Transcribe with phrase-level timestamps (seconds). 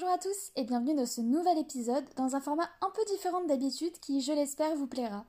[0.00, 3.42] Bonjour à tous et bienvenue dans ce nouvel épisode dans un format un peu différent
[3.42, 5.24] d'habitude qui, je l'espère, vous plaira.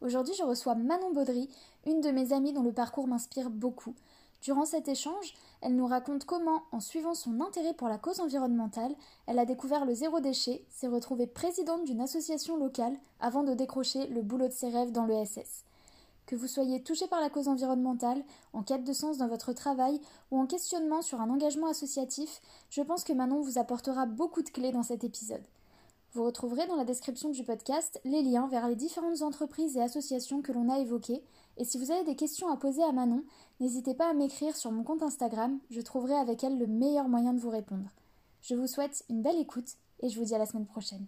[0.00, 1.48] Aujourd'hui, je reçois Manon Baudry,
[1.86, 3.96] une de mes amies dont le parcours m'inspire beaucoup.
[4.40, 8.94] Durant cet échange, elle nous raconte comment, en suivant son intérêt pour la cause environnementale,
[9.26, 14.06] elle a découvert le zéro déchet, s'est retrouvée présidente d'une association locale avant de décrocher
[14.06, 15.64] le boulot de ses rêves dans le SS.
[16.26, 20.00] Que vous soyez touché par la cause environnementale, en quête de sens dans votre travail
[20.30, 24.50] ou en questionnement sur un engagement associatif, je pense que Manon vous apportera beaucoup de
[24.50, 25.42] clés dans cet épisode.
[26.14, 30.42] Vous retrouverez dans la description du podcast les liens vers les différentes entreprises et associations
[30.42, 31.22] que l'on a évoquées,
[31.56, 33.24] et si vous avez des questions à poser à Manon,
[33.60, 37.32] n'hésitez pas à m'écrire sur mon compte Instagram, je trouverai avec elle le meilleur moyen
[37.32, 37.90] de vous répondre.
[38.42, 41.06] Je vous souhaite une belle écoute et je vous dis à la semaine prochaine.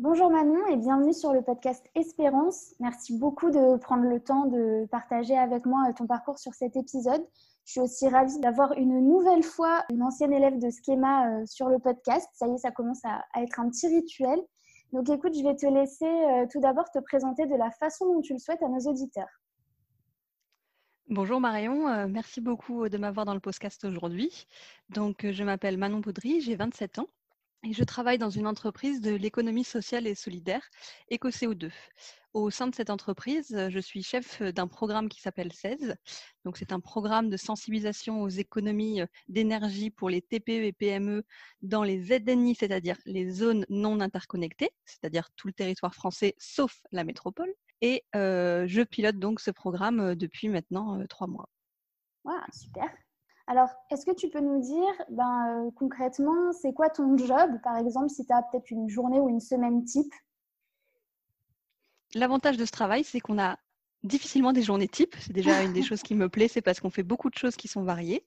[0.00, 2.72] Bonjour Manon et bienvenue sur le podcast Espérance.
[2.78, 7.20] Merci beaucoup de prendre le temps de partager avec moi ton parcours sur cet épisode.
[7.64, 11.68] Je suis aussi ravie d'avoir une nouvelle fois une ancienne élève de Schema euh, sur
[11.68, 12.28] le podcast.
[12.34, 14.38] Ça y est, ça commence à, être un petit rituel.
[14.92, 18.20] Donc écoute, je vais te laisser euh, tout d'abord te présenter de la façon dont
[18.20, 19.42] tu le souhaites à nos auditeurs.
[21.08, 24.46] Bonjour Marion, euh, merci beaucoup de m'avoir dans le podcast aujourd'hui.
[24.90, 27.08] Donc je m'appelle Manon Baudry, j'ai 27 ans
[27.64, 30.68] je travaille dans une entreprise de l'économie sociale et solidaire,
[31.10, 31.70] EcoCO2.
[32.34, 35.96] Au sein de cette entreprise, je suis chef d'un programme qui s'appelle 16.
[36.44, 41.24] Donc, c'est un programme de sensibilisation aux économies d'énergie pour les TPE et PME
[41.62, 47.04] dans les ZNI, c'est-à-dire les zones non interconnectées, c'est-à-dire tout le territoire français sauf la
[47.04, 47.52] métropole.
[47.80, 51.48] Et je pilote donc ce programme depuis maintenant trois mois.
[52.24, 52.90] Wow, super.
[53.50, 57.78] Alors, est-ce que tu peux nous dire ben, euh, concrètement, c'est quoi ton job Par
[57.78, 60.12] exemple, si tu as peut-être une journée ou une semaine type?
[62.14, 63.58] L'avantage de ce travail, c'est qu'on a
[64.04, 65.16] difficilement des journées types.
[65.20, 67.56] C'est déjà une des choses qui me plaît, c'est parce qu'on fait beaucoup de choses
[67.56, 68.24] qui sont variées.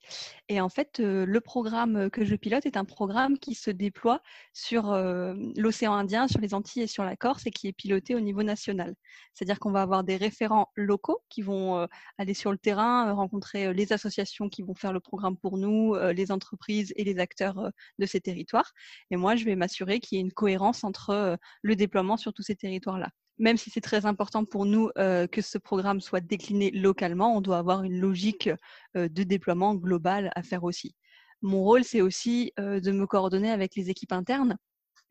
[0.50, 4.22] Et en fait, euh, le programme que je pilote est un programme qui se déploie
[4.54, 8.16] sur euh, l'océan Indien, sur les Antilles et sur la Corse et qui est piloté
[8.16, 8.96] au niveau national.
[9.34, 13.74] C'est-à-dire qu'on va avoir des référents locaux qui vont euh, aller sur le terrain, rencontrer
[13.74, 18.06] les associations qui vont faire le programme pour nous, les entreprises et les acteurs de
[18.06, 18.72] ces territoires.
[19.10, 22.44] Et moi, je vais m'assurer qu'il y ait une cohérence entre le déploiement sur tous
[22.44, 23.10] ces territoires-là
[23.42, 27.58] même si c'est très important pour nous que ce programme soit décliné localement, on doit
[27.58, 28.50] avoir une logique
[28.96, 30.96] de déploiement global à faire aussi.
[31.42, 34.58] Mon rôle, c'est aussi de me coordonner avec les équipes internes,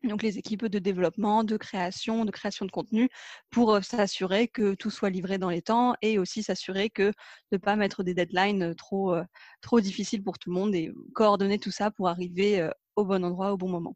[0.03, 3.09] donc les équipes de développement, de création, de création de contenu,
[3.51, 7.13] pour s'assurer que tout soit livré dans les temps et aussi s'assurer que de
[7.51, 9.15] ne pas mettre des deadlines trop
[9.79, 13.57] difficiles pour tout le monde et coordonner tout ça pour arriver au bon endroit au
[13.57, 13.95] bon moment.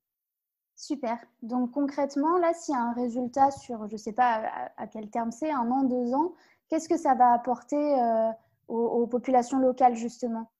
[0.75, 1.17] Super.
[1.41, 4.43] Donc concrètement, là, s'il y a un résultat sur, je ne sais pas
[4.77, 6.33] à, quel terme c'est, un an, deux ans,
[6.69, 8.29] qu'est-ce que ça va apporter euh,
[8.67, 10.51] aux, populations locales, justement?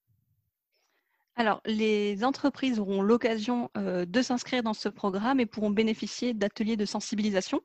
[1.38, 6.86] Alors, les entreprises auront l'occasion de s'inscrire dans ce programme et pourront bénéficier d'ateliers de
[6.86, 7.60] sensibilisation,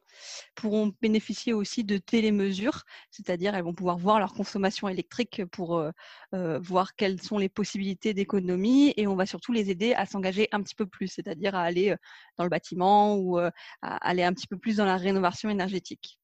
[0.56, 5.84] pourront bénéficier aussi de télémesures, c'est-à-dire elles vont pouvoir voir leur consommation électrique pour
[6.32, 10.62] voir quelles sont les possibilités d'économie et on va surtout les aider à s'engager un
[10.62, 11.94] petit peu plus, c'est-à-dire à aller
[12.38, 13.52] dans le bâtiment ou à
[13.82, 16.18] aller un petit peu plus dans la rénovation énergétique.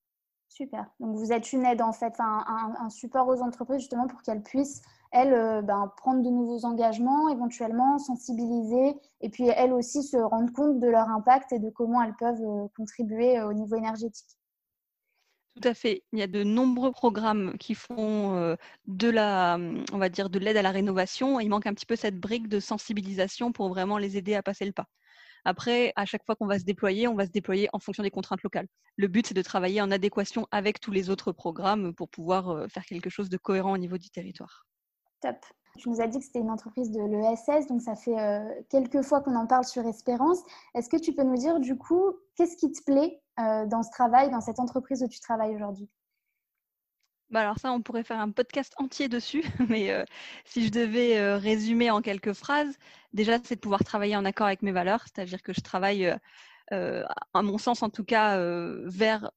[0.49, 0.87] Super.
[0.99, 4.83] Donc, vous êtes une aide, en fait, un support aux entreprises justement pour qu'elles puissent
[5.13, 10.53] elles, euh, ben, prendre de nouveaux engagements, éventuellement sensibiliser, et puis elles aussi se rendre
[10.53, 14.27] compte de leur impact et de comment elles peuvent euh, contribuer euh, au niveau énergétique.
[15.55, 16.03] Tout à fait.
[16.13, 18.57] Il y a de nombreux programmes qui font
[18.87, 19.59] de la,
[19.91, 21.41] on va dire, de l'aide à la rénovation.
[21.41, 24.67] Il manque un petit peu cette brique de sensibilisation pour vraiment les aider à passer
[24.67, 24.85] le pas.
[25.47, 28.11] Après, à chaque fois qu'on va se déployer, on va se déployer en fonction des
[28.11, 28.67] contraintes locales.
[28.97, 32.85] Le but, c'est de travailler en adéquation avec tous les autres programmes pour pouvoir faire
[32.85, 34.67] quelque chose de cohérent au niveau du territoire.
[35.79, 38.17] Tu nous as dit que c'était une entreprise de l'ESS, donc ça fait
[38.71, 40.39] quelques fois qu'on en parle sur Espérance.
[40.75, 44.31] Est-ce que tu peux nous dire du coup, qu'est-ce qui te plaît dans ce travail,
[44.31, 45.91] dans cette entreprise où tu travailles aujourd'hui?
[47.29, 49.93] Bah alors ça, on pourrait faire un podcast entier dessus, mais
[50.45, 52.79] si je devais résumer en quelques phrases,
[53.13, 56.11] déjà, c'est de pouvoir travailler en accord avec mes valeurs, c'est-à-dire que je travaille,
[56.71, 58.39] à mon sens en tout cas,
[58.87, 59.31] vers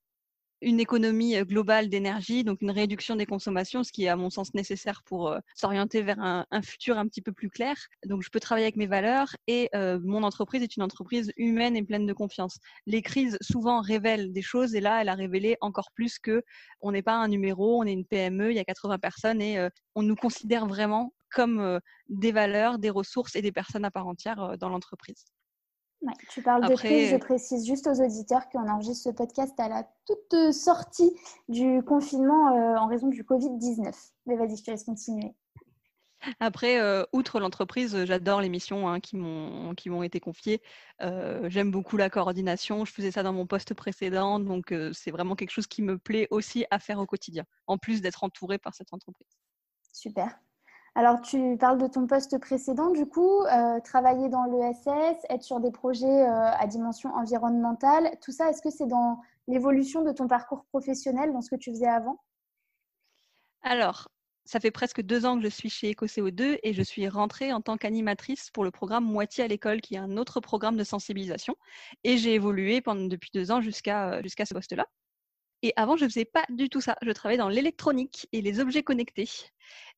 [0.62, 4.54] une économie globale d'énergie, donc une réduction des consommations, ce qui est à mon sens
[4.54, 7.76] nécessaire pour s'orienter vers un, futur un petit peu plus clair.
[8.06, 11.84] Donc je peux travailler avec mes valeurs et mon entreprise est une entreprise humaine et
[11.84, 12.60] pleine de confiance.
[12.86, 16.44] Les crises souvent révèlent des choses et là elle a révélé encore plus que
[16.82, 19.68] on n'est pas un numéro, on est une PME, il y a 80 personnes et
[19.96, 21.80] on nous considère vraiment comme
[22.10, 25.26] des valeurs, des ressources et des personnes à part entière dans l'entreprise
[26.30, 29.88] tu parles de crise, je précise juste aux auditeurs qu'on enregistre ce podcast à la
[30.06, 31.12] toute sortie
[31.48, 33.94] du confinement euh, en raison du Covid-19.
[34.26, 35.36] Mais vas-y, je te laisse continuer.
[36.42, 40.62] Après, euh, outre l'entreprise, j'adore les missions hein, qui m'ont été confiées.
[41.02, 42.84] Euh, j'aime beaucoup la coordination.
[42.84, 46.28] Je faisais ça dans mon poste précédent, donc c'est vraiment quelque chose qui me plaît
[46.30, 49.28] aussi à faire au quotidien, en plus d'être entourée par cette entreprise.
[49.94, 50.38] Super.
[51.00, 55.62] Alors, tu parles de ton poste précédent, du coup, euh, travailler dans l'ESS, être sur
[55.62, 60.28] des projets euh, à dimension environnementale, tout ça, est-ce que c'est dans l'évolution de ton
[60.28, 62.20] parcours professionnel, dans ce que tu faisais avant?
[63.62, 64.10] Alors,
[64.44, 67.62] ça fait presque deux ans que je suis chez EcoCO2 et je suis rentrée en
[67.62, 71.56] tant qu'animatrice pour le programme Moitié à l'école, qui est un autre programme de sensibilisation.
[72.04, 74.86] Et j'ai évolué depuis deux ans jusqu'à jusqu'à ce poste-là.
[75.62, 76.96] Et avant, je ne faisais pas du tout ça.
[77.02, 79.30] Je travaillais dans l'électronique et les objets connectés.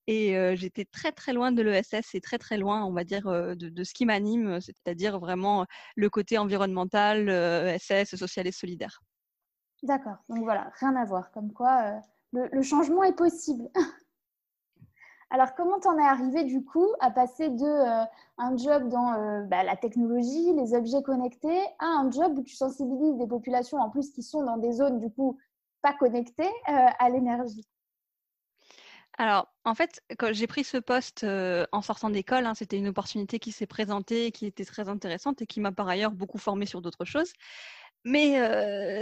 [0.08, 3.26] Et j'étais très très loin de l'ESS et très très loin, on va dire,
[3.56, 5.66] de, ce qui m'anime, c'est-à-dire vraiment
[5.96, 9.02] le côté environnemental, ESS, social et solidaire.
[9.84, 12.02] D'accord, donc voilà, rien à voir, comme quoi
[12.34, 13.70] le, changement est possible.
[15.30, 18.06] Alors, comment t'en es arrivé du coup à passer de
[18.38, 23.18] un job dans bah, la technologie, les objets connectés, à un job où tu sensibilises
[23.18, 25.38] des populations en plus qui sont dans des zones du coup
[25.82, 27.66] pas connectées à l'énergie?
[29.22, 31.24] Alors, en fait, quand j'ai pris ce poste
[31.72, 35.46] en sortant d'école, hein, c'était une opportunité qui s'est présentée, qui était très intéressante et
[35.46, 37.32] qui m'a par ailleurs beaucoup formée sur d'autres choses.
[38.04, 38.40] Mais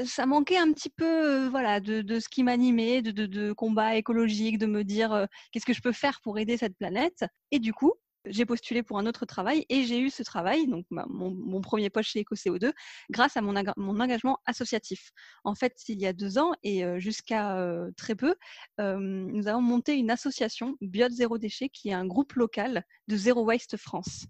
[0.05, 4.57] ça manquait un petit peu voilà, de, ce qui m'animait, de, de, de, combat écologique,
[4.57, 7.23] de me dire qu'est-ce que je peux faire pour aider cette planète.
[7.51, 7.93] Et du coup,
[8.25, 12.09] j'ai postulé pour un autre travail et j'ai eu ce travail, donc mon, premier poste
[12.09, 12.71] chez EcoCO2,
[13.09, 13.55] grâce à mon,
[13.99, 15.11] engagement associatif.
[15.43, 17.57] En fait, il y a deux ans et jusqu'à
[17.97, 18.35] très peu,
[18.77, 23.43] nous avons monté une association Biot Zéro Déchet qui est un groupe local de Zéro
[23.43, 24.25] Waste France.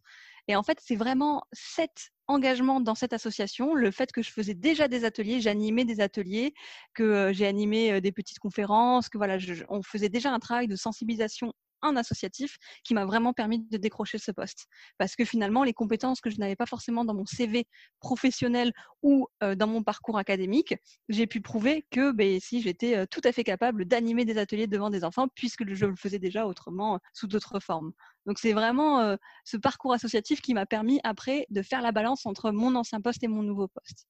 [0.48, 4.56] Et en fait, c'est vraiment cet engagement dans cette association, le fait que je faisais
[4.56, 6.56] déjà des ateliers, j'animais des ateliers,
[6.96, 9.38] que j'ai animé des petites conférences, que voilà,
[9.70, 14.18] on faisait déjà un travail de sensibilisation un associatif qui m'a vraiment permis de décrocher
[14.18, 14.68] ce poste.
[14.98, 17.66] Parce que finalement, les compétences que je n'avais pas forcément dans mon CV
[18.00, 18.72] professionnel
[19.02, 20.76] ou dans mon parcours académique,
[21.08, 24.90] j'ai pu prouver que ben, si j'étais tout à fait capable d'animer des ateliers devant
[24.90, 27.92] des enfants, puisque je le faisais déjà autrement sous d'autres formes.
[28.26, 29.16] Donc c'est vraiment
[29.46, 33.24] ce parcours associatif qui m'a permis après de faire la balance entre mon ancien poste
[33.24, 34.08] et mon nouveau poste.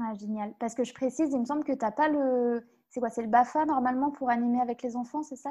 [0.00, 0.54] Ah, génial.
[0.58, 2.66] Parce que je précise, il me semble que tu n'as pas le...
[2.88, 5.50] C'est quoi C'est le BAFA normalement pour animer avec les enfants, c'est ça?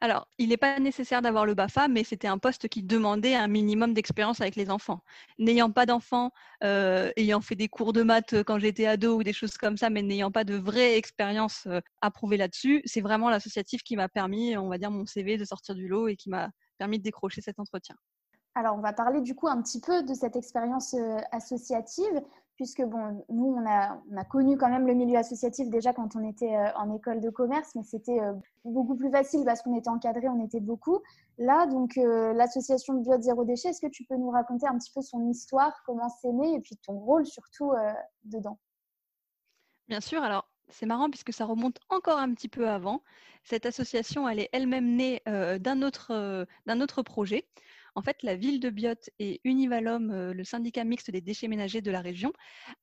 [0.00, 3.48] Alors, il n'est pas nécessaire d'avoir le BAFA, mais c'était un poste qui demandait un
[3.48, 5.02] minimum d'expérience avec les enfants.
[5.38, 6.30] N'ayant pas d'enfants,
[6.64, 9.76] euh, ayant fait des cours de maths euh, quand j'étais ado ou des choses comme
[9.76, 14.08] ça, mais n'ayant pas de vraie expérience euh, approuvée là-dessus, c'est vraiment l'associatif qui m'a
[14.08, 17.04] permis, on va dire, mon CV de sortir du lot et qui m'a permis de
[17.04, 17.96] décrocher cet entretien.
[18.54, 20.94] Alors, on va parler du coup un petit peu de cette expérience
[21.30, 22.22] associative
[22.56, 26.16] puisque bon, nous, on a, on a, connu quand même le milieu associatif déjà quand
[26.16, 28.32] on était euh, en école de commerce, mais c'était euh,
[28.64, 31.00] beaucoup plus facile parce qu'on était encadré, on était beaucoup.
[31.38, 34.90] Là, donc, euh, l'association Bio Zéro Déchet, est-ce que tu peux nous raconter un petit
[34.90, 37.72] peu son histoire, comment c'est né et puis ton rôle surtout
[38.24, 38.58] dedans?
[39.88, 43.02] Bien sûr, alors c'est marrant puisque ça remonte encore un petit peu avant.
[43.44, 47.46] Cette association, elle est elle-même née d'un autre projet.
[47.96, 51.80] En fait, la ville de Biot et Univalom, euh, le syndicat mixte des déchets ménagers
[51.80, 52.30] de la région,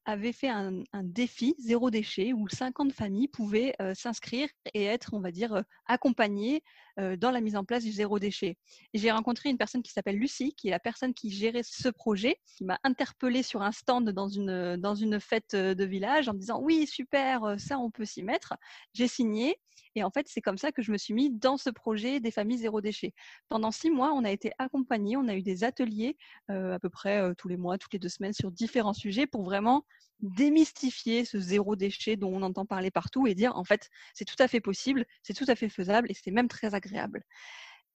[0.06, 5.22] avaient fait un, défi zéro déchet où 50 familles pouvaient euh, s'inscrire et être, on
[5.22, 6.64] va dire, euh, accompagnées
[6.98, 8.58] dans la mise en place du zéro déchet.
[8.94, 12.38] J'ai rencontré une personne qui s'appelle Lucie, qui est la personne qui gérait ce projet,
[12.46, 16.40] qui m'a interpellée sur un stand dans une, dans une fête de village en me
[16.40, 18.54] disant oui, super, ça on peut s'y mettre.
[18.94, 19.58] J'ai signé
[19.96, 22.32] et en fait, c'est comme ça que je me suis mis dans ce projet des
[22.32, 23.14] familles zéro déchet.
[23.50, 27.34] Pendant six mois, on a été accompagnés, on a eu des ateliers à peu près
[27.38, 29.86] tous les mois, toutes les deux semaines sur différents sujets pour vraiment
[30.24, 34.36] démystifier ce zéro déchet dont on entend parler partout et dire en fait c'est tout
[34.40, 37.24] à fait possible, c'est tout à fait faisable et c'est même très agréable.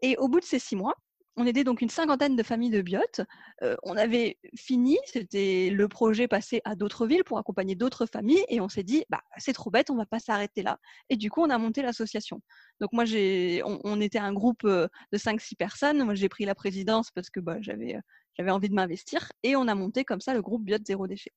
[0.02, 0.94] Et au bout de ces six mois,
[1.38, 3.20] on aidait donc une cinquantaine de familles de biotes.
[3.62, 8.44] Euh, on avait fini, c'était le projet passé à d'autres villes pour accompagner d'autres familles
[8.48, 10.78] et on s'est dit bah c'est trop bête, on va pas s'arrêter là.
[11.08, 12.42] Et du coup, on a monté l'association.
[12.80, 16.44] Donc moi j'ai on, était un groupe euh, de 5 6 personnes, moi j'ai pris
[16.44, 18.00] la présidence parce que bah, j'avais euh,
[18.36, 21.32] j'avais envie de m'investir et on a monté comme ça le groupe Biote zéro déchet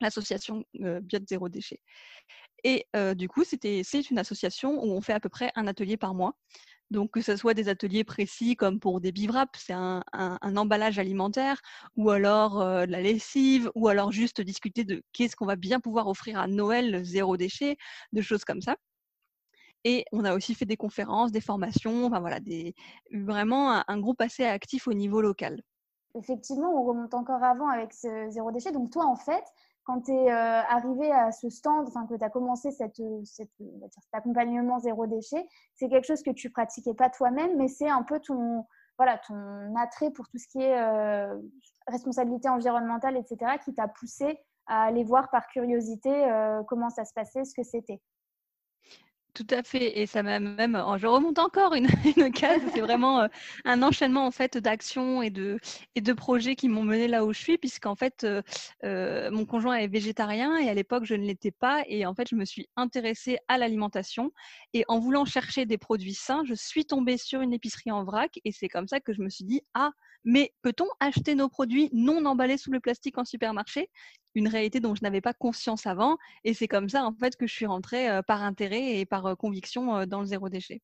[0.00, 1.80] l'association euh, Biote Zéro Déchet.
[2.64, 6.14] Et du coup, c'est une association où on fait à peu près un atelier par
[6.14, 6.34] mois.
[6.90, 10.02] Donc, que ce soit des ateliers précis comme pour des bivraps, c'est un,
[10.42, 11.60] emballage alimentaire,
[11.96, 16.08] ou alors de la lessive, ou alors juste discuter de qu'est-ce qu'on va bien pouvoir
[16.08, 17.76] offrir à Noël zéro déchet,
[18.12, 18.76] de choses comme ça.
[19.88, 22.74] Et on a aussi fait des conférences, des formations, enfin voilà, des,
[23.12, 25.62] vraiment un groupe assez actif au niveau local.
[26.16, 28.72] Effectivement, on remonte encore avant avec ce zéro déchet.
[28.72, 29.44] Donc toi, en fait,
[29.86, 33.48] quand tu es euh, arrivé à ce stand, que tu as commencé cette, cet
[34.12, 38.18] accompagnement zéro déchet, c'est quelque chose que tu pratiquais pas toi-même, mais c'est un peu
[38.18, 38.66] ton,
[38.98, 41.40] voilà, ton attrait pour tout ce qui est euh,
[41.86, 47.12] responsabilité environnementale, etc., qui t'a poussé à aller voir par curiosité euh, comment ça se
[47.14, 48.00] passait, ce que c'était.
[49.36, 49.98] Tout à fait.
[50.00, 50.82] Et ça m'a même.
[50.86, 51.88] Oh, je remonte encore une,
[52.32, 52.62] case.
[52.72, 53.28] C'est vraiment euh,
[53.66, 55.58] un enchaînement en fait d'actions et de,
[55.94, 58.40] et de projets qui m'ont mené là où je suis, puisqu'en fait, euh,
[58.84, 61.82] euh, mon conjoint est végétarien et à l'époque, je ne l'étais pas.
[61.86, 64.32] Et en fait, je me suis intéressée à l'alimentation.
[64.72, 68.40] Et en voulant chercher des produits sains, je suis tombée sur une épicerie en vrac.
[68.46, 69.90] Et c'est comme ça que je me suis dit Ah,
[70.26, 73.88] mais peut-on acheter nos produits non emballés sous le plastique en supermarché?
[74.34, 76.18] Une réalité dont je n'avais pas conscience avant.
[76.44, 80.04] Et c'est comme ça, en fait, que je suis rentrée par intérêt et par conviction
[80.04, 80.82] dans le zéro déchet.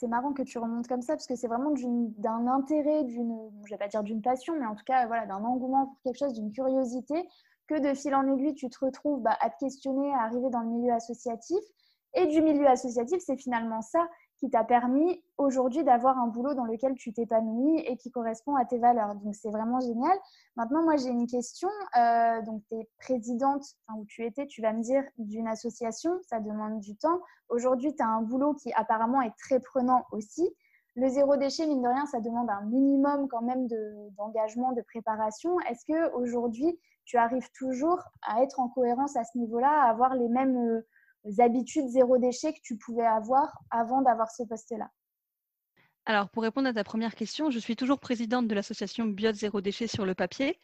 [0.00, 3.74] C'est marrant que tu remontes comme ça parce que c'est vraiment d'un intérêt, d'une, je
[3.74, 6.32] vais pas dire d'une passion, mais en tout cas voilà, d'un engouement pour quelque chose,
[6.32, 7.28] d'une curiosité,
[7.66, 10.60] que de fil en aiguille, tu te retrouves bah, à te questionner, à arriver dans
[10.60, 11.58] le milieu associatif.
[12.14, 14.08] Et du milieu associatif, c'est finalement ça
[14.40, 18.64] qui t'a permis aujourd'hui d'avoir un boulot dans lequel tu t'épanouis et qui correspond à
[18.64, 19.14] tes valeurs.
[19.16, 20.18] Donc, c'est vraiment génial.
[20.56, 21.68] Maintenant, moi, j'ai une question.
[21.98, 26.18] Euh, donc, tu es présidente, enfin, où tu étais, tu vas me dire, d'une association.
[26.22, 27.20] Ça demande du temps.
[27.50, 30.48] Aujourd'hui, tu as un boulot qui apparemment est très prenant aussi.
[30.96, 33.68] Le zéro déchet, mine de rien, ça demande un minimum quand même
[34.16, 35.60] d'engagement, de, préparation.
[35.68, 40.14] Est-ce que aujourd'hui, tu arrives toujours à être en cohérence à ce niveau-là, à avoir
[40.14, 40.56] les mêmes...
[40.56, 40.86] Euh,
[41.38, 44.90] habitudes zéro déchet que tu pouvais avoir avant d'avoir ce poste-là?
[46.06, 49.60] Alors, pour répondre à ta première question, je suis toujours présidente de l'association Bio Zéro
[49.60, 50.58] Déchet sur le papier,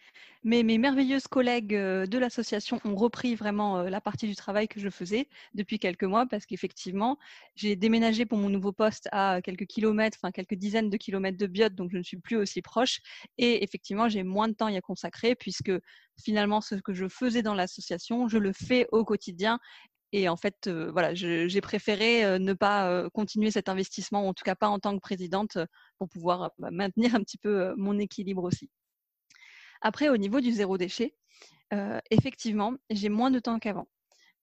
[0.44, 4.66] mais mes merveilleuses collègues euh, de l'association ont repris vraiment euh, la partie du travail
[4.66, 7.18] que je faisais depuis quelques mois parce qu'effectivement,
[7.54, 11.46] j'ai déménagé pour mon nouveau poste à quelques kilomètres, enfin quelques dizaines de kilomètres de
[11.46, 13.00] Biot, donc je ne suis plus aussi proche.
[13.36, 15.72] Et effectivement, j'ai moins de temps à y consacrer puisque
[16.18, 19.60] finalement, ce que je faisais dans l'association, je le fais au quotidien
[20.16, 24.68] et en fait, voilà, j'ai préféré ne pas continuer cet investissement, en tout cas pas
[24.68, 25.58] en tant que présidente,
[25.98, 28.70] pour pouvoir bah, maintenir un petit peu mon équilibre aussi.
[29.82, 31.14] Après, au niveau du zéro déchet,
[32.10, 33.88] effectivement, j'ai moins de temps qu'avant.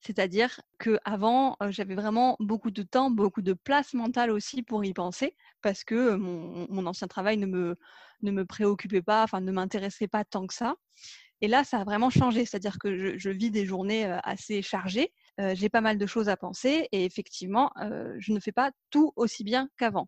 [0.01, 5.36] C'est-à-dire qu'avant, j'avais vraiment beaucoup de temps, beaucoup de place mentale aussi pour y penser,
[5.63, 7.80] parce que mon, ancien travail ne me,
[8.22, 10.75] ne me préoccupait pas, enfin ne m'intéressait pas tant que ça.
[11.42, 15.70] Et là, ça a vraiment changé, c'est-à-dire que je, vis des journées assez chargées, j'ai
[15.70, 17.72] pas mal de choses à penser et effectivement,
[18.18, 20.08] je ne fais pas tout aussi bien qu'avant.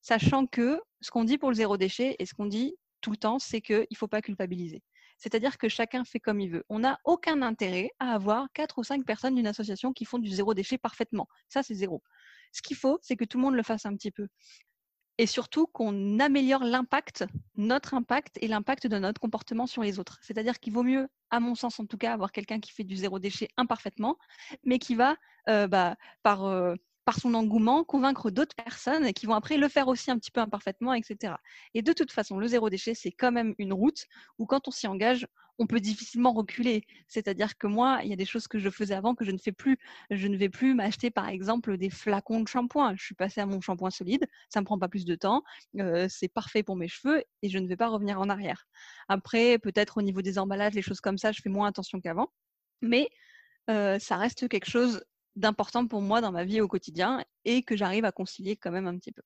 [0.00, 3.16] Sachant que ce qu'on dit pour le zéro déchet et ce qu'on dit tout le
[3.16, 4.82] temps, c'est qu'il ne faut pas culpabiliser.
[5.18, 6.64] C'est-à-dire que chacun fait comme il veut.
[6.68, 10.30] On n'a aucun intérêt à avoir quatre ou cinq personnes d'une association qui font du
[10.30, 11.26] zéro déchet parfaitement.
[11.48, 12.02] Ça, c'est zéro.
[12.52, 14.28] Ce qu'il faut, c'est que tout le monde le fasse un petit peu
[15.18, 17.24] et surtout qu'on améliore l'impact,
[17.56, 20.18] notre impact et l'impact de notre comportement sur les autres.
[20.22, 22.96] C'est-à-dire qu'il vaut mieux, à mon sens en tout cas, avoir quelqu'un qui fait du
[22.96, 24.16] zéro déchet imparfaitement,
[24.64, 25.16] mais qui va,
[25.48, 26.76] euh, bah, par, euh,
[27.08, 30.42] par son engouement, convaincre d'autres personnes qui vont après le faire aussi un petit peu
[30.42, 31.36] imparfaitement, etc.
[31.72, 34.04] Et de toute façon, le zéro déchet, c'est quand même une route
[34.36, 35.26] où quand on s'y engage,
[35.58, 36.84] on peut difficilement reculer.
[37.06, 39.38] C'est-à-dire que moi, il y a des choses que je faisais avant que je ne
[39.38, 39.78] fais plus.
[40.10, 42.94] Je ne vais plus m'acheter, par exemple, des flacons de shampoing.
[42.94, 44.26] Je suis passée à mon shampoing solide.
[44.50, 45.42] Ça ne me prend pas plus de temps.
[45.78, 48.66] Euh, c'est parfait pour mes cheveux et je ne vais pas revenir en arrière.
[49.08, 52.28] Après, peut-être au niveau des emballages, les choses comme ça, je fais moins attention qu'avant.
[52.82, 53.08] Mais
[53.70, 55.02] euh, ça reste quelque chose
[55.38, 58.86] d'important pour moi dans ma vie au quotidien et que j'arrive à concilier quand même
[58.86, 59.22] un petit peu.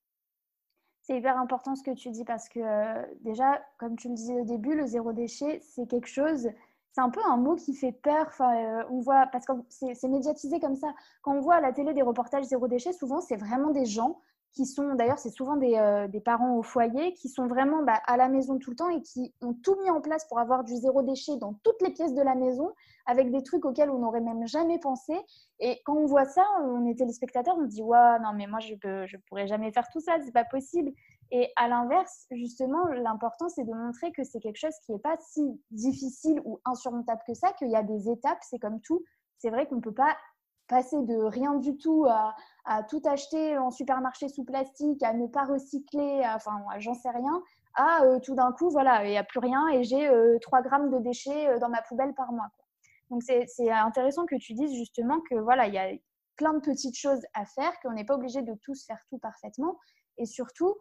[1.02, 4.34] C'est hyper important ce que tu dis parce que euh, déjà, comme tu le disais
[4.34, 6.48] au début, le zéro déchet, c'est quelque chose,
[6.92, 8.26] c'est un peu un mot qui fait peur.
[8.28, 10.94] Enfin, euh, on voit, parce que c'est médiatisé comme ça.
[11.22, 14.20] Quand on voit à la télé des reportages zéro déchet, souvent, c'est vraiment des gens
[14.52, 18.00] qui sont, d'ailleurs, c'est souvent des, euh, des, parents au foyer, qui sont vraiment bah,
[18.06, 20.62] à la maison tout le temps et qui ont tout mis en place pour avoir
[20.62, 22.70] du zéro déchet dans toutes les pièces de la maison,
[23.06, 25.14] avec des trucs auxquels on n'aurait même jamais pensé.
[25.58, 28.60] Et quand on voit ça, on est téléspectateur, on se dit, ouais, non, mais moi,
[28.60, 30.92] je ne je pourrais jamais faire tout ça, c'est pas possible.
[31.30, 35.16] Et à l'inverse, justement, l'important, c'est de montrer que c'est quelque chose qui n'est pas
[35.18, 39.02] si difficile ou insurmontable que ça, qu'il y a des étapes, c'est comme tout.
[39.38, 40.14] C'est vrai qu'on ne peut pas
[40.68, 42.34] passer de rien du tout à,
[42.88, 47.42] tout acheter en supermarché sous plastique, à ne pas recycler, enfin, j'en sais rien,
[47.74, 50.62] à euh, tout d'un coup, voilà, il n'y a plus rien et j'ai 3 euh,
[50.62, 52.48] grammes de déchets euh, dans ma poubelle par mois.
[53.10, 55.90] Donc, c'est intéressant que tu dises justement que voilà, il y a
[56.36, 59.78] plein de petites choses à faire, qu'on n'est pas obligé de tous faire tout parfaitement.
[60.16, 60.76] Et surtout,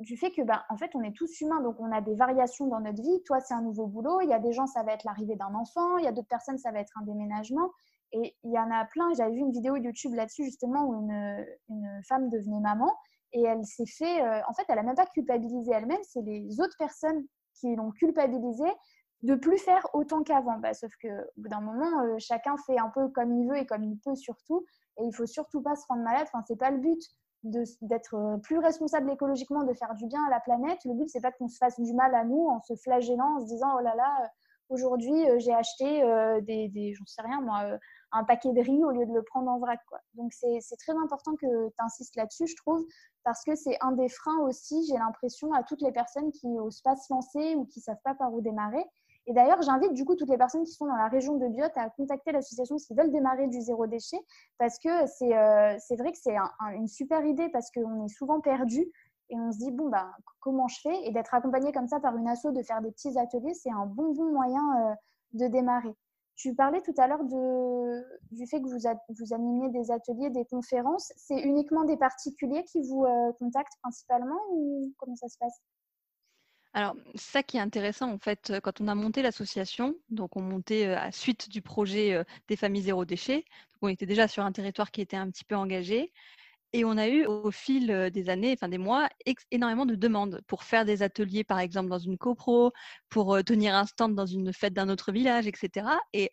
[0.00, 2.66] du fait que, bah, en fait, on est tous humains, donc on a des variations
[2.66, 3.22] dans notre vie.
[3.24, 4.20] Toi, c'est un nouveau boulot.
[4.22, 5.98] Il y a des gens, ça va être l'arrivée d'un enfant.
[5.98, 7.70] Il y a d'autres personnes, ça va être un déménagement.
[8.12, 11.46] Et il y en a plein, j'avais vu une vidéo YouTube là-dessus justement où une,
[11.68, 12.92] une, femme devenait maman
[13.32, 16.60] et elle s'est fait, euh, en fait, elle n'a même pas culpabilisé elle-même, c'est les
[16.60, 18.72] autres personnes qui l'ont culpabilisée
[19.22, 20.58] de plus faire autant qu'avant.
[20.58, 23.66] Bah, sauf qu'au bout d'un moment, euh, chacun fait un peu comme il veut et
[23.66, 24.64] comme il peut surtout.
[24.98, 26.26] Et il faut surtout pas se rendre malade.
[26.32, 27.00] Enfin, c'est pas le but
[27.44, 30.78] d'être euh, plus responsable écologiquement, de faire du bien à la planète.
[30.84, 33.40] Le but, c'est pas qu'on se fasse du mal à nous en se flagellant, en
[33.40, 34.30] se disant oh là là,
[34.70, 36.02] aujourd'hui j'ai acheté
[36.42, 37.78] des, des j'en sais rien moi,
[38.12, 39.80] un paquet de riz au lieu de le prendre en vrac.
[39.88, 39.98] Quoi.
[40.14, 42.82] Donc c'est très important que tu insistes là-dessus, je trouve,
[43.24, 46.80] parce que c'est un des freins aussi, j'ai l'impression, à toutes les personnes qui n'osent
[46.80, 48.84] pas se lancer ou qui savent pas par où démarrer.
[49.26, 51.68] Et d'ailleurs, j'invite du coup toutes les personnes qui sont dans la région de Biot
[51.76, 54.18] à contacter l'association s'ils veulent démarrer du zéro déchet,
[54.58, 56.36] parce que c'est euh, vrai que c'est
[56.74, 58.86] une super idée, parce qu'on est souvent perdu
[59.30, 61.06] et on se dit, bon, bah, comment je fais?
[61.06, 63.86] Et d'être accompagné comme ça par une asso, de faire des petits ateliers, c'est un
[63.86, 64.94] bon, bon moyen euh,
[65.32, 65.94] de démarrer.
[66.36, 68.78] Tu parlais tout à l'heure du fait que vous,
[69.08, 71.12] vous animiez des ateliers, des conférences.
[71.16, 75.60] C'est uniquement des particuliers qui vous euh, contactent principalement ou comment ça se passe?
[76.74, 80.86] Alors, ça qui est intéressant, en fait, quand on a monté l'association, donc on montait
[80.88, 83.44] euh, à suite du projet euh, des familles zéro déchet,
[83.80, 86.12] on était déjà sur un territoire qui était un petit peu engagé,
[86.72, 89.08] et on a eu au fil des années, enfin des mois,
[89.52, 92.72] énormément de demandes pour faire des ateliers, par exemple, dans une copro,
[93.08, 95.86] pour tenir un stand dans une fête d'un autre village, etc.
[96.12, 96.32] Et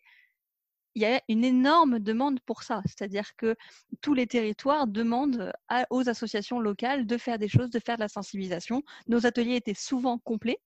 [0.94, 2.82] il y a une énorme demande pour ça.
[2.86, 3.56] C'est-à-dire que
[4.00, 5.52] tous les territoires demandent
[5.90, 8.82] aux associations locales de faire des choses, de faire de la sensibilisation.
[9.08, 10.60] Nos ateliers étaient souvent complets.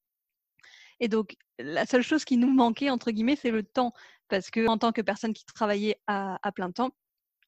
[1.01, 3.93] Et donc, la seule chose qui nous manquait, entre guillemets, c'est le temps.
[4.29, 6.91] Parce que en tant que personne qui travaillait à plein temps,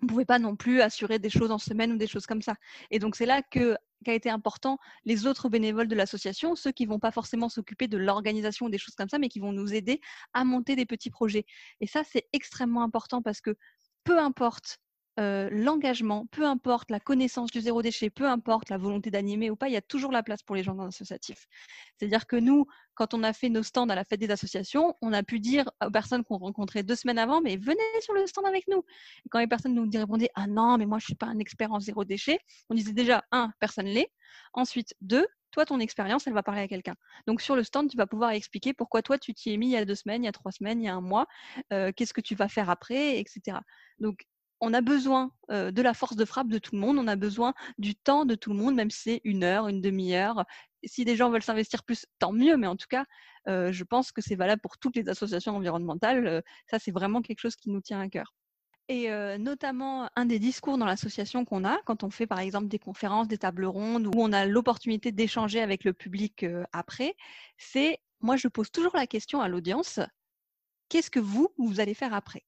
[0.01, 2.43] on ne pouvait pas non plus assurer des choses en semaine ou des choses comme
[2.43, 2.55] ça.
[2.93, 6.87] Et donc c'est là que qu'a été important les autres bénévoles de l'association, ceux qui
[6.87, 9.75] vont pas forcément s'occuper de l'organisation ou des choses comme ça, mais qui vont nous
[9.75, 10.01] aider
[10.33, 11.45] à monter des petits projets.
[11.81, 13.57] Et ça, c'est extrêmement important parce que
[14.05, 14.79] peu importe
[15.19, 19.57] euh, l'engagement, peu importe la connaissance du zéro déchet, peu importe la volonté d'animer ou
[19.57, 21.47] pas, il y a toujours la place pour les gens dans l'associatif.
[21.97, 25.13] C'est-à-dire que nous, quand on a fait nos stands à la fête des associations, on
[25.13, 28.47] a pu dire aux personnes qu'on rencontrait deux semaines avant, mais venez sur le stand
[28.47, 28.85] avec nous.
[29.25, 31.73] Et quand les personnes nous répondaient, ah non, mais moi je suis pas un expert
[31.73, 32.39] en zéro déchet,
[32.71, 34.13] on disait déjà, un, personne l'est.
[34.53, 36.95] Ensuite, deux, toi, ton expérience, elle va parler à quelqu'un.
[37.27, 39.73] Donc, sur le stand, tu vas pouvoir expliquer pourquoi toi, tu t'y es mis il
[39.73, 41.27] y a deux semaines, il y a trois semaines, il y a un mois,
[41.73, 43.59] euh, qu'est-ce que tu vas faire après, etc.
[43.99, 44.27] Donc,
[44.61, 47.55] on a besoin de la force de frappe de tout le monde, on a besoin
[47.79, 50.45] du temps de tout le monde, même si c'est une heure, une demi-heure.
[50.85, 53.05] Si des gens veulent s'investir plus, tant mieux, mais en tout cas,
[53.47, 56.43] je pense que c'est valable pour toutes les associations environnementales.
[56.67, 58.35] ça, c'est vraiment quelque chose qui nous tient à cœur.
[58.89, 62.79] Et notamment, un des discours dans l'association qu'on a, quand on fait par exemple des
[62.79, 67.15] conférences, des tables rondes, où on a l'opportunité d'échanger avec le public après,
[67.59, 70.01] c'est, moi je pose toujours la question à l'audience,
[70.89, 72.45] qu'est-ce que vous, vous allez faire après?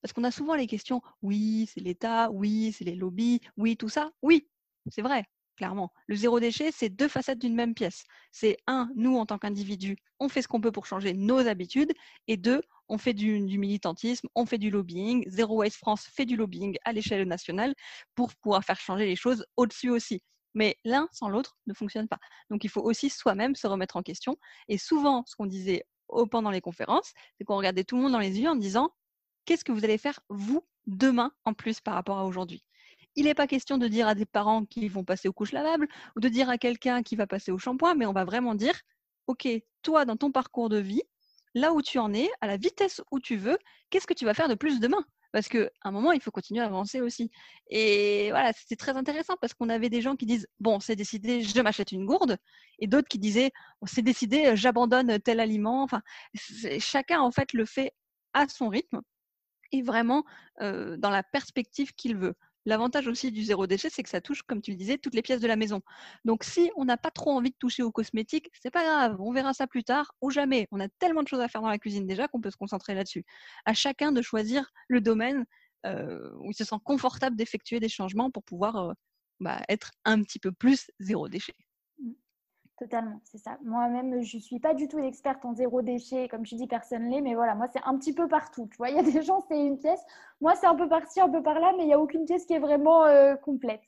[0.00, 3.88] Parce qu'on a souvent les questions, oui, c'est l'État, oui, c'est les lobbies, oui, tout
[3.88, 4.10] ça.
[4.22, 4.48] Oui,
[4.90, 5.24] c'est vrai,
[5.56, 5.92] clairement.
[6.06, 8.04] Le zéro déchet, c'est deux facettes d'une même pièce.
[8.30, 11.92] C'est un, nous, en tant qu'individus, on fait ce qu'on peut pour changer nos habitudes.
[12.28, 15.24] Et deux, on fait du, militantisme, on fait du lobbying.
[15.28, 17.74] Zero Waste France fait du lobbying à l'échelle nationale
[18.14, 20.22] pour pouvoir faire changer les choses au-dessus aussi.
[20.54, 22.18] Mais l'un sans l'autre ne fonctionne pas.
[22.50, 24.36] Donc il faut aussi soi-même se remettre en question.
[24.68, 25.84] Et souvent, ce qu'on disait
[26.30, 28.90] pendant les conférences, c'est qu'on regardait tout le monde dans les yeux en disant
[29.44, 32.64] qu'est-ce que vous allez faire, vous, demain, en plus par rapport à aujourd'hui?
[33.14, 35.88] Il n'est pas question de dire à des parents qui vont passer aux couches lavables
[36.16, 38.74] ou de dire à quelqu'un qui va passer au shampoing, mais on va vraiment dire,
[39.26, 39.46] OK,
[39.82, 41.02] toi, dans ton parcours de vie,
[41.54, 43.58] là où tu en es, à la vitesse où tu veux,
[43.90, 45.04] qu'est-ce que tu vas faire de plus demain?
[45.32, 47.30] Parce qu'à un moment, il faut continuer à avancer aussi.
[47.68, 51.42] Et voilà, c'était très intéressant parce qu'on avait des gens qui disent Bon, c'est décidé,
[51.42, 52.36] je m'achète une gourde.
[52.78, 53.50] Et d'autres qui disaient
[53.86, 55.82] C'est décidé, j'abandonne tel aliment.
[55.82, 56.02] Enfin,
[56.78, 57.94] chacun, en fait, le fait
[58.34, 59.00] à son rythme
[59.72, 60.24] et vraiment
[60.60, 62.34] dans la perspective qu'il veut.
[62.64, 65.22] L'avantage aussi du zéro déchet, c'est que ça touche, comme tu le disais, toutes les
[65.22, 65.80] pièces de la maison.
[66.24, 69.32] Donc, si on n'a pas trop envie de toucher aux cosmétiques, c'est pas grave, on
[69.32, 70.68] verra ça plus tard ou jamais.
[70.70, 72.94] On a tellement de choses à faire dans la cuisine déjà qu'on peut se concentrer
[72.94, 73.24] là-dessus.
[73.64, 75.44] À chacun de choisir le domaine
[75.84, 78.94] où il se sent confortable d'effectuer des changements pour pouvoir
[79.40, 81.54] bah, être un petit peu plus zéro déchet.
[82.82, 83.58] Totalement, c'est ça.
[83.62, 87.08] Moi-même, je ne suis pas du tout experte en zéro déchet, comme tu dis, personne
[87.08, 88.66] l'est, mais voilà, moi, c'est un petit peu partout.
[88.72, 90.00] Tu vois, il y a des gens, c'est une pièce.
[90.40, 92.44] Moi, c'est un peu parti, un peu par là, mais il n'y a aucune pièce
[92.44, 93.82] qui est vraiment euh, complète.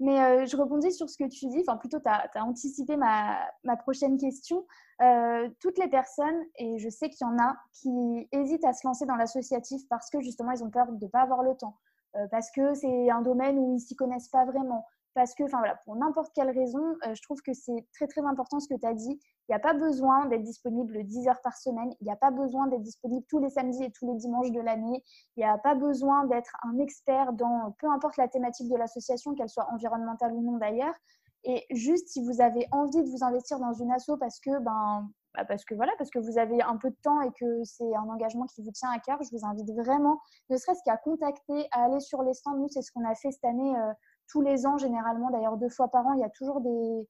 [0.00, 3.38] Mais euh, je rebondis sur ce que tu dis, enfin plutôt, tu as, anticipé ma,
[3.62, 4.66] ma, prochaine question.
[5.00, 8.84] Euh, toutes les personnes, et je sais qu'il y en a, qui hésitent à se
[8.84, 11.76] lancer dans l'associatif parce que justement, ils ont peur de ne pas avoir le temps,
[12.32, 15.58] parce que c'est un domaine où ils ne s'y connaissent pas vraiment, parce que, enfin
[15.58, 18.78] voilà, pour n'importe quelle raison, euh, je trouve que c'est très très important ce que
[18.78, 19.20] tu as dit.
[19.48, 22.30] Il n'y a pas besoin d'être disponible 10 heures par semaine, il n'y a pas
[22.30, 25.02] besoin d'être disponible tous les samedis et tous les dimanches de l'année,
[25.36, 29.34] il n'y a pas besoin d'être un expert dans peu importe la thématique de l'association,
[29.34, 30.94] qu'elle soit environnementale ou non d'ailleurs.
[31.44, 35.08] Et juste si vous avez envie de vous investir dans une asso parce que ben
[35.34, 37.94] bah, parce que voilà, parce que vous avez un peu de temps et que c'est
[37.94, 41.68] un engagement qui vous tient à cœur, je vous invite vraiment, ne serait-ce qu'à contacter,
[41.70, 42.56] à aller sur les stands.
[42.56, 43.92] Nous, c'est ce qu'on a fait cette année euh,
[44.30, 47.08] tous les ans, généralement, d'ailleurs deux fois par an, il y a toujours des,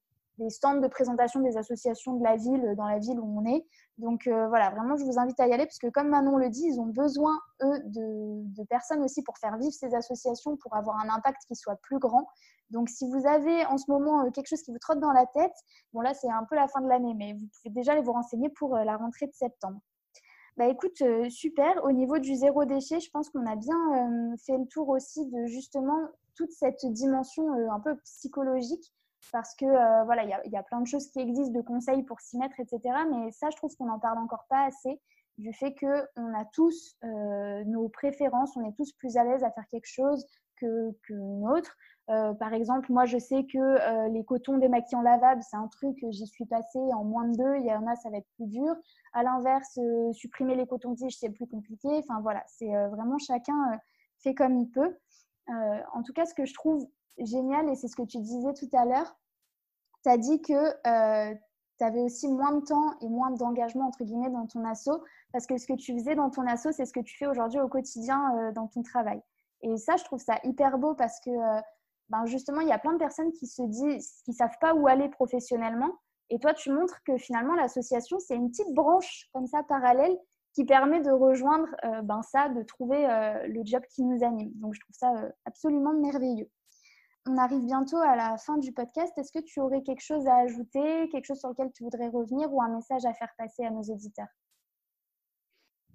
[0.49, 3.63] stands de présentation des associations de la ville, dans la ville où on est.
[3.99, 6.65] Donc euh, voilà, vraiment, je vous invite à y aller, puisque comme Manon le dit,
[6.65, 11.09] ils ont besoin, eux, de, personnes aussi pour faire vivre ces associations, pour avoir un
[11.09, 12.27] impact qui soit plus grand.
[12.71, 15.27] Donc si vous avez en ce moment euh, quelque chose qui vous trotte dans la
[15.27, 15.53] tête,
[15.93, 18.13] bon là, c'est un peu la fin de l'année, mais vous pouvez déjà aller vous
[18.13, 19.79] renseigner pour euh, la rentrée de septembre.
[20.57, 21.81] Bah écoute, super.
[21.85, 25.45] Au niveau du zéro déchet, je pense qu'on a bien fait le tour aussi de
[25.45, 28.93] justement toute cette dimension euh, un peu psychologique
[29.31, 32.19] parce que euh, voilà, il y, a plein de choses qui existent de conseils pour
[32.19, 32.79] s'y mettre, etc.
[33.11, 34.99] Mais ça, je trouve qu'on n'en parle encore pas assez
[35.37, 39.51] du fait qu'on a tous euh, nos préférences, on est tous plus à l'aise à
[39.51, 40.25] faire quelque chose
[40.57, 41.75] qu'une autre.
[42.07, 46.45] par exemple, moi, je sais que les cotons démaquillants lavables, c'est un truc, j'y suis
[46.45, 47.55] passée en moins de deux.
[47.57, 48.75] Il y en a, ça va être plus dur.
[49.13, 49.79] À l'inverse,
[50.11, 51.89] supprimer les cotons-tiges, c'est plus compliqué.
[51.89, 53.79] Enfin, voilà, c'est vraiment chacun
[54.21, 54.95] fait comme il peut.
[55.49, 56.85] Euh, en tout cas, ce que je trouve
[57.17, 59.17] génial, et c'est ce que tu disais tout à l'heure,
[60.03, 61.35] tu as dit que euh,
[61.77, 65.45] tu avais aussi moins de temps et moins d'engagement, entre guillemets, dans ton assaut, parce
[65.45, 67.67] que ce que tu faisais dans ton assaut, c'est ce que tu fais aujourd'hui au
[67.67, 69.21] quotidien euh, dans ton travail.
[69.61, 71.29] Et ça, je trouve ça hyper beau parce que
[72.09, 74.87] ben justement, il y a plein de personnes qui se disent, qui savent pas où
[74.87, 75.91] aller professionnellement.
[76.31, 80.17] Et toi, tu montres que finalement, l'association, c'est une petite branche comme ça parallèle
[80.53, 84.51] qui permet de rejoindre euh, ben ça, de trouver euh, le job qui nous anime.
[84.55, 86.49] Donc, je trouve ça euh, absolument merveilleux.
[87.27, 89.13] On arrive bientôt à la fin du podcast.
[89.17, 92.51] Est-ce que tu aurais quelque chose à ajouter, quelque chose sur lequel tu voudrais revenir
[92.51, 94.27] ou un message à faire passer à nos auditeurs?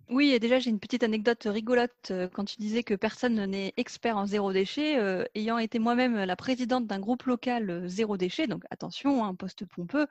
[0.09, 3.75] Oui, et déjà j'ai une petite anecdote rigolote euh, quand tu disais que personne n'est
[3.77, 4.99] expert en zéro déchet.
[4.99, 9.35] Euh, ayant été moi-même la présidente d'un groupe local euh, zéro déchet, donc attention, un
[9.35, 10.07] poste pompeux,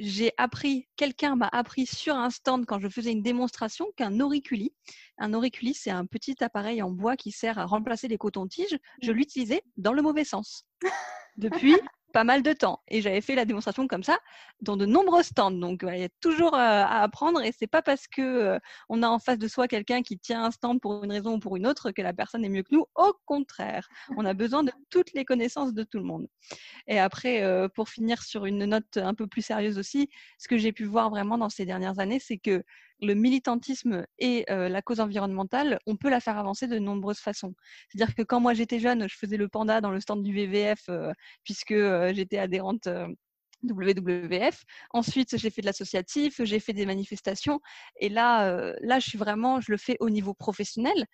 [0.00, 4.72] j'ai appris, quelqu'un m'a appris sur un stand quand je faisais une démonstration qu'un auriculi,
[5.18, 9.12] un auriculi c'est un petit appareil en bois qui sert à remplacer les cotons-tiges, je
[9.12, 9.14] mmh.
[9.14, 10.64] l'utilisais dans le mauvais sens.
[11.36, 11.76] Depuis,
[12.12, 12.82] pas mal de temps.
[12.88, 14.18] Et j'avais fait la démonstration comme ça
[14.60, 15.50] dans de nombreux stands.
[15.50, 17.42] Donc, il y a toujours euh, à apprendre.
[17.42, 20.44] Et c'est pas parce que euh, on a en face de soi quelqu'un qui tient
[20.44, 22.74] un stand pour une raison ou pour une autre que la personne est mieux que
[22.74, 22.86] nous.
[22.94, 26.26] Au contraire, on a besoin de toutes les connaissances de tout le monde.
[26.86, 30.56] Et après, euh, pour finir sur une note un peu plus sérieuse aussi, ce que
[30.56, 32.64] j'ai pu voir vraiment dans ces dernières années, c'est que
[33.00, 37.54] le militantisme et la cause environnementale, on peut la faire avancer de nombreuses façons.
[37.88, 40.90] C'est-à-dire que quand moi j'étais jeune, je faisais le panda dans le stand du WWF
[41.44, 41.74] puisque
[42.12, 42.88] j'étais adhérente
[43.64, 44.62] WWF.
[44.90, 47.60] Ensuite, j'ai fait de l'associatif, j'ai fait des manifestations.
[47.98, 51.06] Et là, là, je vraiment, je le fais au niveau professionnel.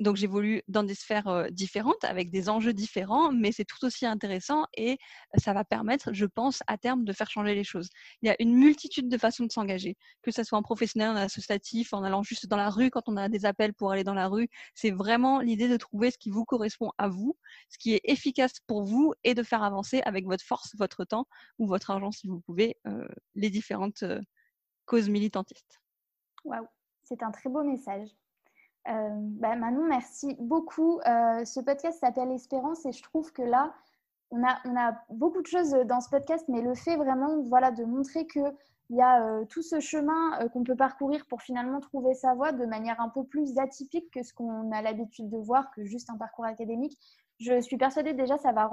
[0.00, 4.64] Donc j'évolue dans des sphères différentes, avec des enjeux différents, mais c'est tout aussi intéressant
[4.74, 4.98] et
[5.36, 7.90] ça va permettre, je pense, à terme de faire changer les choses.
[8.22, 11.16] Il y a une multitude de façons de s'engager, que ce soit en professionnel, en
[11.16, 14.14] associatif, en allant juste dans la rue quand on a des appels pour aller dans
[14.14, 14.48] la rue.
[14.74, 17.36] C'est vraiment l'idée de trouver ce qui vous correspond à vous,
[17.68, 21.26] ce qui est efficace pour vous et de faire avancer avec votre force, votre temps
[21.58, 22.78] ou votre argent si vous pouvez
[23.34, 24.02] les différentes
[24.86, 25.78] causes militantistes.
[26.44, 26.66] Waouh,
[27.04, 28.08] c'est un très beau message.
[28.88, 31.00] Euh, bah, Manon, merci beaucoup.
[31.00, 33.74] Euh, ce podcast s'appelle Espérance et je trouve que là,
[34.30, 38.26] on a, beaucoup de choses dans ce podcast, mais le fait vraiment voilà, de montrer
[38.26, 38.40] que
[38.90, 42.66] il y a tout ce chemin qu'on peut parcourir pour finalement trouver sa voie de
[42.66, 46.16] manière un peu plus atypique que ce qu'on a l'habitude de voir que juste un
[46.16, 46.98] parcours académique.
[47.38, 48.68] Je suis persuadée déjà ça va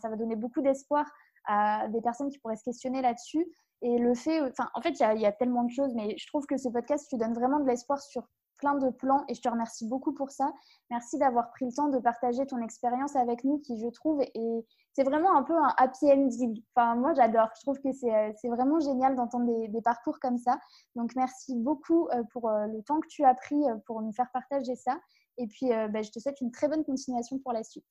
[0.00, 1.10] ça va donner beaucoup d'espoir
[1.46, 3.44] à des personnes qui pourraient se questionner là-dessus.
[3.82, 6.46] Et le fait, enfin en fait il y, a tellement de choses, mais je trouve
[6.46, 8.28] que ce podcast tu donne vraiment de l'espoir sur
[8.62, 10.52] plein de plans et je te remercie beaucoup pour ça.
[10.88, 14.66] Merci d'avoir pris le temps de partager ton expérience avec nous qui, je trouve, et
[14.92, 16.62] c'est vraiment un peu un happy ending.
[16.74, 17.48] Enfin, moi, j'adore.
[17.56, 20.60] Je trouve que c'est vraiment génial d'entendre des, parcours comme ça.
[20.94, 24.12] Donc, merci beaucoup euh, pour euh, le temps que tu as pris euh, pour nous
[24.12, 24.96] faire partager ça.
[25.38, 27.86] Et puis, bah, je te souhaite une très bonne continuation pour la suite.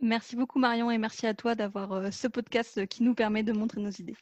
[0.00, 3.80] Merci beaucoup Marion et merci à toi d'avoir ce podcast qui nous permet de montrer
[3.80, 4.16] nos idées.